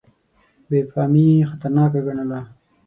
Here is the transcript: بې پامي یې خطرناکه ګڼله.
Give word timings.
بې 0.69 0.79
پامي 0.91 1.25
یې 1.31 1.47
خطرناکه 1.49 1.99
ګڼله. 2.05 2.41